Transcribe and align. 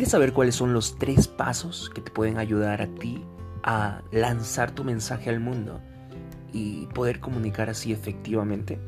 ¿Quieres 0.00 0.12
saber 0.12 0.32
cuáles 0.32 0.54
son 0.54 0.72
los 0.72 0.96
tres 0.96 1.28
pasos 1.28 1.90
que 1.90 2.00
te 2.00 2.10
pueden 2.10 2.38
ayudar 2.38 2.80
a 2.80 2.86
ti 2.86 3.22
a 3.62 4.00
lanzar 4.10 4.70
tu 4.70 4.82
mensaje 4.82 5.28
al 5.28 5.40
mundo 5.40 5.78
y 6.54 6.86
poder 6.86 7.20
comunicar 7.20 7.68
así 7.68 7.92
efectivamente? 7.92 8.78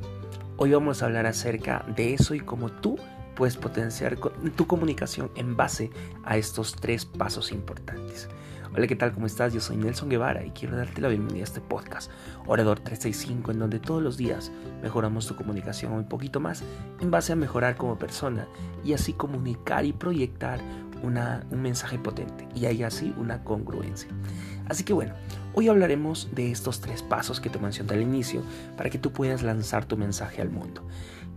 Hoy 0.56 0.72
vamos 0.72 1.02
a 1.02 1.04
hablar 1.04 1.26
acerca 1.26 1.84
de 1.94 2.14
eso 2.14 2.34
y 2.34 2.40
cómo 2.40 2.70
tú 2.70 2.96
puedes 3.36 3.58
potenciar 3.58 4.16
tu 4.56 4.66
comunicación 4.66 5.30
en 5.36 5.54
base 5.54 5.90
a 6.24 6.38
estos 6.38 6.76
tres 6.76 7.04
pasos 7.04 7.52
importantes. 7.52 8.30
Hola, 8.74 8.86
¿qué 8.86 8.96
tal? 8.96 9.12
¿Cómo 9.12 9.26
estás? 9.26 9.52
Yo 9.52 9.60
soy 9.60 9.76
Nelson 9.76 10.08
Guevara 10.08 10.46
y 10.46 10.50
quiero 10.52 10.78
darte 10.78 11.02
la 11.02 11.08
bienvenida 11.08 11.42
a 11.42 11.44
este 11.44 11.60
podcast, 11.60 12.10
Orador 12.46 12.80
365, 12.80 13.50
en 13.50 13.58
donde 13.58 13.80
todos 13.80 14.02
los 14.02 14.16
días 14.16 14.50
mejoramos 14.82 15.26
tu 15.26 15.36
comunicación 15.36 15.92
un 15.92 16.08
poquito 16.08 16.40
más 16.40 16.62
en 17.00 17.10
base 17.10 17.34
a 17.34 17.36
mejorar 17.36 17.76
como 17.76 17.98
persona 17.98 18.48
y 18.82 18.94
así 18.94 19.12
comunicar 19.12 19.84
y 19.84 19.92
proyectar 19.92 20.58
un 21.02 21.62
mensaje 21.62 21.98
potente 21.98 22.48
y 22.54 22.66
hay 22.66 22.82
así 22.82 23.14
una 23.18 23.42
congruencia. 23.44 24.08
Así 24.68 24.84
que 24.84 24.92
bueno, 24.92 25.14
hoy 25.54 25.68
hablaremos 25.68 26.28
de 26.34 26.50
estos 26.50 26.80
tres 26.80 27.02
pasos 27.02 27.40
que 27.40 27.50
te 27.50 27.58
mencioné 27.58 27.94
al 27.94 28.02
inicio 28.02 28.42
para 28.76 28.90
que 28.90 28.98
tú 28.98 29.12
puedas 29.12 29.42
lanzar 29.42 29.84
tu 29.84 29.96
mensaje 29.96 30.40
al 30.40 30.50
mundo. 30.50 30.82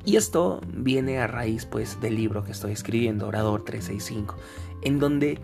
Y 0.06 0.18
esto 0.18 0.62
viene 0.72 1.18
a 1.20 1.28
raíz 1.28 1.66
pues 1.66 2.00
del 2.00 2.16
libro 2.16 2.44
que 2.44 2.52
estoy 2.52 2.72
escribiendo, 2.72 3.28
Orador 3.28 3.66
365, 3.66 4.36
en 4.84 5.00
donde 5.00 5.40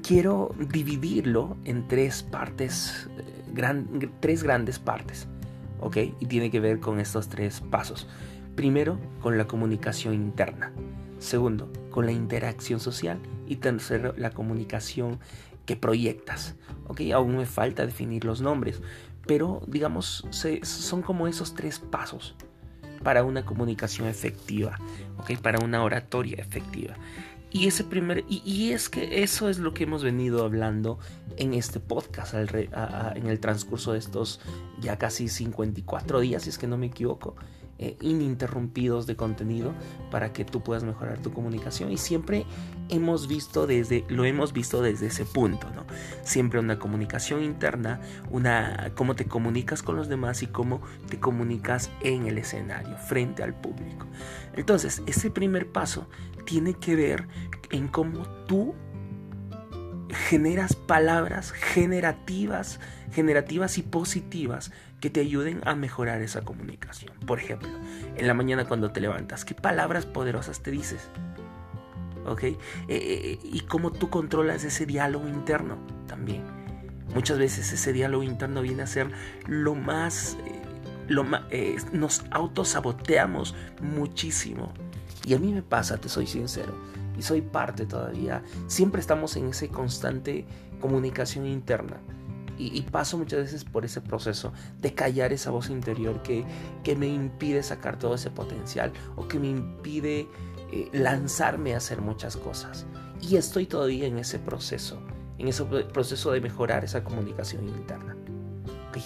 quiero 0.00 0.54
dividirlo 0.58 1.56
en 1.64 1.86
tres 1.86 2.22
partes, 2.24 3.08
eh, 3.18 4.08
tres 4.20 4.42
grandes 4.42 4.78
partes, 4.80 5.28
¿ok? 5.80 5.98
Y 6.18 6.26
tiene 6.26 6.50
que 6.50 6.58
ver 6.58 6.80
con 6.80 6.98
estos 6.98 7.28
tres 7.28 7.60
pasos. 7.60 8.08
Primero, 8.56 8.98
con 9.20 9.38
la 9.38 9.46
comunicación 9.46 10.14
interna. 10.14 10.72
Segundo, 11.18 11.70
con 11.92 12.06
la 12.06 12.12
interacción 12.12 12.80
social. 12.80 13.20
Y 13.46 13.56
tercero, 13.56 14.14
la 14.16 14.30
comunicación 14.30 15.20
que 15.66 15.76
proyectas. 15.76 16.56
¿ok? 16.88 17.00
Aún 17.14 17.36
me 17.36 17.46
falta 17.46 17.86
definir 17.86 18.24
los 18.24 18.40
nombres, 18.40 18.82
pero 19.26 19.62
digamos, 19.66 20.26
son 20.62 21.02
como 21.02 21.28
esos 21.28 21.54
tres 21.54 21.78
pasos 21.78 22.34
para 23.02 23.24
una 23.24 23.44
comunicación 23.44 24.08
efectiva, 24.08 24.78
¿ok? 25.18 25.38
Para 25.40 25.64
una 25.64 25.82
oratoria 25.82 26.36
efectiva. 26.38 26.94
Y 27.50 27.66
ese 27.66 27.84
primer 27.84 28.24
y, 28.28 28.70
es 28.70 28.88
que 28.88 29.22
eso 29.22 29.50
es 29.50 29.58
lo 29.58 29.74
que 29.74 29.84
hemos 29.84 30.02
venido 30.02 30.44
hablando 30.44 30.98
en 31.36 31.52
este 31.52 31.80
podcast 31.80 32.32
en 32.34 33.26
el 33.26 33.40
transcurso 33.40 33.92
de 33.92 33.98
estos 33.98 34.40
ya 34.80 34.98
casi 34.98 35.28
54 35.28 36.20
días, 36.20 36.44
si 36.44 36.50
es 36.50 36.58
que 36.58 36.66
no 36.66 36.78
me 36.78 36.86
equivoco. 36.86 37.36
Eh, 37.78 37.96
ininterrumpidos 38.00 39.06
de 39.08 39.16
contenido 39.16 39.72
para 40.10 40.32
que 40.32 40.44
tú 40.44 40.62
puedas 40.62 40.84
mejorar 40.84 41.18
tu 41.18 41.32
comunicación. 41.32 41.90
Y 41.90 41.96
siempre 41.96 42.44
hemos 42.90 43.26
visto 43.26 43.66
desde 43.66 44.04
lo 44.08 44.24
hemos 44.24 44.52
visto 44.52 44.82
desde 44.82 45.06
ese 45.06 45.24
punto 45.24 45.68
no 45.74 45.84
siempre 46.22 46.60
una 46.60 46.78
comunicación 46.78 47.42
interna 47.42 48.00
una 48.30 48.92
cómo 48.94 49.16
te 49.16 49.24
comunicas 49.24 49.82
con 49.82 49.96
los 49.96 50.08
demás 50.08 50.42
y 50.42 50.46
cómo 50.46 50.80
te 51.08 51.18
comunicas 51.18 51.90
en 52.02 52.26
el 52.26 52.38
escenario 52.38 52.96
frente 52.98 53.42
al 53.42 53.54
público. 53.54 54.06
Entonces 54.54 55.02
ese 55.06 55.30
primer 55.30 55.72
paso 55.72 56.06
tiene 56.44 56.74
que 56.74 56.94
ver 56.94 57.26
en 57.70 57.88
cómo 57.88 58.22
tú 58.46 58.74
generas 60.12 60.74
palabras 60.74 61.52
generativas, 61.52 62.80
generativas 63.12 63.78
y 63.78 63.82
positivas 63.82 64.70
que 65.00 65.10
te 65.10 65.20
ayuden 65.20 65.60
a 65.64 65.74
mejorar 65.74 66.22
esa 66.22 66.42
comunicación. 66.42 67.12
Por 67.26 67.38
ejemplo, 67.38 67.70
en 68.16 68.26
la 68.26 68.34
mañana 68.34 68.66
cuando 68.66 68.92
te 68.92 69.00
levantas, 69.00 69.44
¿qué 69.44 69.54
palabras 69.54 70.06
poderosas 70.06 70.60
te 70.62 70.70
dices? 70.70 71.08
¿Ok? 72.26 72.44
Eh, 72.44 72.56
eh, 72.88 73.38
y 73.42 73.60
cómo 73.62 73.90
tú 73.90 74.10
controlas 74.10 74.64
ese 74.64 74.86
diálogo 74.86 75.28
interno 75.28 75.78
también. 76.06 76.42
Muchas 77.14 77.38
veces 77.38 77.72
ese 77.72 77.92
diálogo 77.92 78.22
interno 78.22 78.62
viene 78.62 78.82
a 78.82 78.86
ser 78.86 79.10
lo 79.46 79.74
más... 79.74 80.36
Eh, 80.46 80.60
lo 81.08 81.24
más 81.24 81.42
nos 81.92 82.24
autosaboteamos 82.30 83.56
muchísimo. 83.82 84.72
Y 85.26 85.34
a 85.34 85.38
mí 85.38 85.52
me 85.52 85.62
pasa, 85.62 85.98
te 85.98 86.08
soy 86.08 86.26
sincero 86.26 86.72
y 87.16 87.22
soy 87.22 87.40
parte 87.40 87.86
todavía. 87.86 88.42
Siempre 88.66 89.00
estamos 89.00 89.36
en 89.36 89.48
esa 89.48 89.68
constante 89.68 90.46
comunicación 90.80 91.46
interna. 91.46 91.98
Y, 92.58 92.82
paso 92.82 93.18
muchas 93.18 93.40
veces 93.40 93.64
por 93.64 93.84
ese 93.84 94.00
proceso 94.00 94.52
de 94.80 94.94
callar 94.94 95.32
esa 95.32 95.50
voz 95.50 95.68
interior 95.68 96.22
que, 96.22 96.44
que 96.84 96.94
me 96.94 97.08
impide 97.08 97.60
sacar 97.62 97.98
todo 97.98 98.14
ese 98.14 98.30
potencial 98.30 98.92
o 99.16 99.26
que 99.26 99.40
me 99.40 99.48
impide 99.48 100.28
eh, 100.70 100.88
lanzarme 100.92 101.74
a 101.74 101.78
hacer 101.78 102.00
muchas 102.00 102.36
cosas. 102.36 102.86
Y 103.20 103.34
estoy 103.34 103.66
todavía 103.66 104.06
en 104.06 104.18
ese 104.18 104.38
proceso, 104.38 105.00
en 105.38 105.48
ese 105.48 105.64
proceso 105.64 106.30
de 106.30 106.40
mejorar 106.40 106.84
esa 106.84 107.02
comunicación 107.02 107.66
interna. 107.68 108.16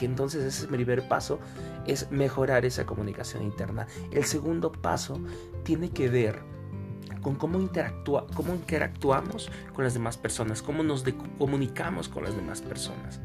Y 0.00 0.04
entonces 0.04 0.44
ese 0.44 0.66
primer 0.66 1.06
paso 1.08 1.38
es 1.86 2.10
mejorar 2.10 2.64
esa 2.64 2.84
comunicación 2.84 3.42
interna. 3.42 3.86
El 4.10 4.24
segundo 4.24 4.72
paso 4.72 5.20
tiene 5.62 5.90
que 5.90 6.08
ver 6.08 6.42
con 7.26 7.34
cómo, 7.34 7.58
interactúa, 7.58 8.24
cómo 8.36 8.54
interactuamos 8.54 9.50
con 9.74 9.82
las 9.82 9.94
demás 9.94 10.16
personas, 10.16 10.62
cómo 10.62 10.84
nos 10.84 11.04
comunicamos 11.38 12.08
con 12.08 12.22
las 12.22 12.36
demás 12.36 12.62
personas. 12.62 13.18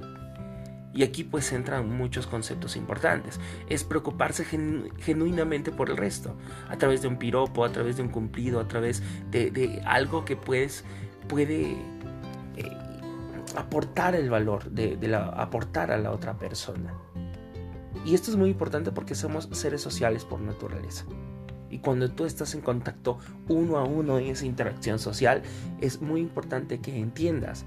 Y 0.91 1.03
aquí 1.03 1.23
pues 1.23 1.51
entran 1.51 1.88
muchos 1.88 2.25
conceptos 2.25 2.75
importantes. 2.78 3.39
Es 3.69 3.84
preocuparse 3.84 4.44
genuinamente 4.44 5.69
por 5.72 5.91
el 5.91 5.97
resto, 5.97 6.35
a 6.67 6.78
través 6.79 7.03
de 7.03 7.09
un 7.09 7.17
piropo, 7.17 7.63
a 7.63 7.72
través 7.72 7.97
de 7.97 8.01
un 8.01 8.09
cumplido, 8.09 8.59
a 8.59 8.67
través 8.67 9.03
de, 9.29 9.84
algo 9.85 10.25
que 10.25 10.35
puedes, 10.35 10.83
puede 11.28 11.73
eh, 12.57 12.78
aportar 13.56 14.16
el 14.16 14.31
valor, 14.31 14.72
de, 14.72 14.97
aportar 15.16 15.91
a 15.91 16.00
la 16.00 16.09
otra 16.09 16.39
persona. 16.39 16.91
Y 18.03 18.16
esto 18.16 18.31
es 18.31 18.35
muy 18.35 18.50
importante 18.50 18.91
porque 18.91 19.13
somos 19.13 19.47
seres 19.51 19.79
sociales 19.79 20.25
por 20.25 20.41
naturaleza. 20.41 21.06
Y 21.72 21.80
cuando 21.80 22.12
tú 22.12 22.26
estás 22.26 22.54
en 22.54 22.62
contacto 22.62 23.18
uno 23.48 23.78
a 23.78 23.84
uno 23.84 24.20
en 24.20 24.28
esa 24.28 24.46
interacción 24.46 25.00
social, 25.00 25.42
es 25.80 26.02
muy 26.02 26.22
importante 26.22 26.80
que 26.80 27.00
entiendas 27.00 27.66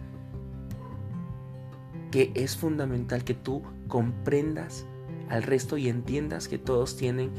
que 2.13 2.31
es 2.35 2.57
fundamental 2.57 3.25
que 3.25 3.35
tú 3.35 3.63
comprendas 3.89 4.87
al 5.29 5.43
resto 5.43 5.77
y 5.77 5.89
entiendas 5.89 6.47
que 6.47 6.59
todos 6.59 6.97
tienen, 6.97 7.33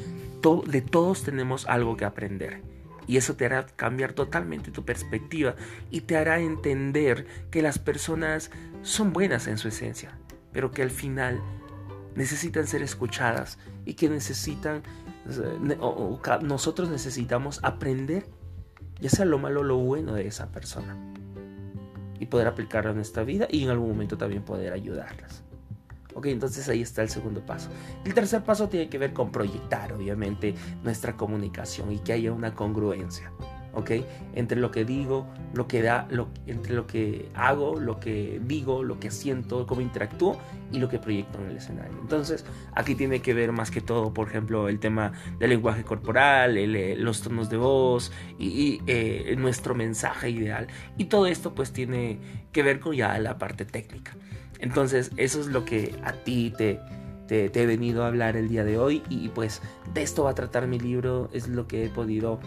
de 0.67 0.81
todos 0.81 1.23
tenemos 1.23 1.65
algo 1.67 1.95
que 1.95 2.05
aprender. 2.05 2.61
Y 3.07 3.17
eso 3.17 3.35
te 3.35 3.45
hará 3.45 3.67
cambiar 3.67 4.13
totalmente 4.13 4.71
tu 4.71 4.83
perspectiva 4.83 5.55
y 5.91 6.01
te 6.01 6.17
hará 6.17 6.39
entender 6.39 7.25
que 7.51 7.61
las 7.61 7.79
personas 7.79 8.51
son 8.81 9.13
buenas 9.13 9.47
en 9.47 9.57
su 9.57 9.67
esencia, 9.67 10.17
pero 10.51 10.71
que 10.71 10.81
al 10.81 10.91
final 10.91 11.41
necesitan 12.15 12.67
ser 12.67 12.81
escuchadas 12.81 13.59
y 13.85 13.93
que 13.93 14.09
necesitan 14.09 14.83
nosotros 16.41 16.89
necesitamos 16.89 17.59
aprender, 17.63 18.27
ya 18.99 19.09
sea 19.09 19.25
lo 19.25 19.39
malo 19.39 19.61
o 19.61 19.63
lo 19.63 19.77
bueno 19.77 20.13
de 20.13 20.27
esa 20.27 20.51
persona, 20.51 20.95
y 22.19 22.27
poder 22.27 22.47
aplicarlo 22.47 22.91
en 22.91 22.99
esta 22.99 23.23
vida 23.23 23.47
y 23.49 23.63
en 23.63 23.69
algún 23.69 23.89
momento 23.89 24.17
también 24.17 24.43
poder 24.43 24.71
ayudarlas. 24.73 25.43
Ok, 26.13 26.27
entonces 26.27 26.69
ahí 26.69 26.81
está 26.81 27.01
el 27.01 27.09
segundo 27.09 27.45
paso. 27.45 27.69
El 28.05 28.13
tercer 28.13 28.43
paso 28.43 28.69
tiene 28.69 28.87
que 28.87 28.97
ver 28.97 29.11
con 29.11 29.31
proyectar, 29.31 29.91
obviamente, 29.91 30.55
nuestra 30.81 31.17
comunicación 31.17 31.91
y 31.91 31.99
que 31.99 32.13
haya 32.13 32.31
una 32.31 32.53
congruencia. 32.53 33.31
¿Ok? 33.75 33.91
Entre 34.33 34.59
lo 34.59 34.71
que 34.71 34.85
digo, 34.85 35.27
lo 35.53 35.67
que 35.67 35.81
da, 35.81 36.07
lo, 36.09 36.29
entre 36.47 36.73
lo 36.73 36.87
que 36.87 37.29
hago, 37.35 37.79
lo 37.79 37.99
que 37.99 38.41
digo, 38.43 38.83
lo 38.83 38.99
que 38.99 39.11
siento, 39.11 39.67
cómo 39.67 39.81
interactúo 39.81 40.37
y 40.71 40.79
lo 40.79 40.89
que 40.89 40.99
proyecto 40.99 41.39
en 41.39 41.51
el 41.51 41.57
escenario. 41.57 41.97
Entonces, 42.01 42.45
aquí 42.73 42.95
tiene 42.95 43.21
que 43.21 43.33
ver 43.33 43.51
más 43.51 43.71
que 43.71 43.81
todo, 43.81 44.13
por 44.13 44.27
ejemplo, 44.27 44.67
el 44.67 44.79
tema 44.79 45.13
del 45.39 45.51
lenguaje 45.51 45.83
corporal, 45.83 46.57
eh, 46.57 46.95
los 46.97 47.21
tonos 47.21 47.49
de 47.49 47.57
voz 47.57 48.11
y, 48.39 48.81
eh, 48.87 49.35
nuestro 49.37 49.75
mensaje 49.75 50.29
ideal. 50.29 50.67
Y 50.97 51.05
todo 51.05 51.27
esto 51.27 51.53
pues 51.53 51.71
tiene 51.71 52.19
que 52.51 52.63
ver 52.63 52.79
con 52.79 52.95
ya 52.95 53.17
la 53.19 53.37
parte 53.37 53.65
técnica. 53.65 54.15
Entonces, 54.59 55.11
eso 55.17 55.41
es 55.41 55.47
lo 55.47 55.65
que 55.65 55.95
a 56.03 56.13
ti 56.13 56.53
te, 56.57 56.79
te, 57.27 57.49
te, 57.49 57.63
he 57.63 57.65
venido 57.65 58.03
a 58.03 58.07
hablar 58.07 58.37
el 58.37 58.47
día 58.47 58.63
de 58.63 58.77
hoy 58.77 59.03
y 59.09 59.29
pues 59.29 59.61
de 59.93 60.01
esto 60.01 60.23
va 60.23 60.31
a 60.31 60.35
tratar 60.35 60.67
mi 60.67 60.79
libro, 60.79 61.29
es 61.33 61.47
lo 61.47 61.67
que 61.67 61.85
he 61.85 61.89
podido 61.89 62.39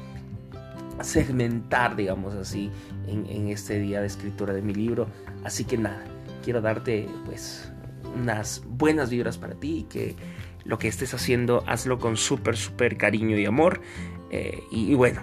segmentar, 1.02 1.96
digamos 1.96 2.34
así, 2.34 2.70
en, 3.06 3.48
este 3.48 3.78
día 3.78 4.00
de 4.00 4.06
escritura 4.06 4.52
de 4.52 4.62
mi 4.62 4.74
libro. 4.74 5.08
Así 5.44 5.64
que 5.64 5.78
nada, 5.78 6.04
quiero 6.44 6.60
darte 6.60 7.06
pues 7.26 7.70
unas 8.14 8.62
buenas 8.66 9.10
vibras 9.10 9.38
para 9.38 9.54
ti 9.54 9.78
y 9.78 9.82
que 9.84 10.16
lo 10.64 10.78
que 10.78 10.88
estés 10.88 11.14
haciendo 11.14 11.64
hazlo 11.66 11.98
con 11.98 12.16
súper, 12.16 12.56
súper 12.56 12.96
cariño 12.96 13.38
y 13.38 13.46
amor. 13.46 13.80
Eh, 14.30 14.60
y, 14.70 14.94
bueno, 14.94 15.22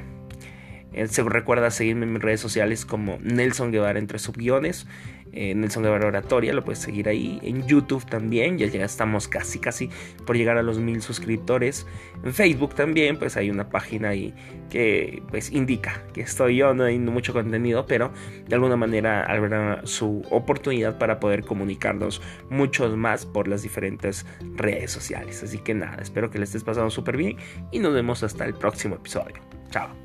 Se 1.07 1.23
recuerda 1.23 1.71
seguirme 1.71 2.05
en 2.05 2.13
mis 2.13 2.21
redes 2.21 2.39
sociales 2.39 2.85
como 2.85 3.17
Nelson 3.21 3.71
Guevara 3.71 3.99
entre 3.99 4.19
subguiones. 4.19 4.87
Eh, 5.33 5.53
Nelson 5.53 5.83
Guevara 5.83 6.07
Oratoria, 6.07 6.53
lo 6.53 6.63
puedes 6.63 6.79
seguir 6.79 7.09
ahí. 7.09 7.39
En 7.43 7.67
YouTube 7.67 8.05
también, 8.05 8.57
ya, 8.57 8.67
ya 8.67 8.85
estamos 8.85 9.27
casi, 9.27 9.59
casi 9.59 9.89
por 10.25 10.37
llegar 10.37 10.57
a 10.57 10.63
los 10.63 10.79
mil 10.79 11.01
suscriptores. 11.01 11.85
En 12.23 12.33
Facebook 12.33 12.73
también, 12.73 13.19
pues 13.19 13.35
hay 13.35 13.49
una 13.49 13.69
página 13.69 14.09
ahí 14.09 14.33
que 14.69 15.21
pues 15.29 15.51
indica 15.51 16.01
que 16.13 16.21
estoy 16.21 16.55
yo, 16.55 16.73
no 16.73 16.85
hay 16.85 16.97
mucho 16.97 17.33
contenido, 17.33 17.85
pero 17.85 18.13
de 18.47 18.55
alguna 18.55 18.77
manera 18.77 19.25
habrá 19.25 19.85
su 19.85 20.21
oportunidad 20.31 20.97
para 20.97 21.19
poder 21.19 21.43
comunicarnos 21.43 22.21
muchos 22.49 22.95
más 22.95 23.25
por 23.25 23.49
las 23.49 23.61
diferentes 23.63 24.25
redes 24.55 24.91
sociales. 24.91 25.43
Así 25.43 25.57
que 25.57 25.73
nada, 25.73 25.97
espero 26.01 26.31
que 26.31 26.37
le 26.37 26.45
estés 26.45 26.63
pasando 26.63 26.89
súper 26.89 27.17
bien 27.17 27.35
y 27.71 27.79
nos 27.79 27.93
vemos 27.93 28.23
hasta 28.23 28.45
el 28.45 28.53
próximo 28.53 28.95
episodio. 28.95 29.35
Chao. 29.69 30.04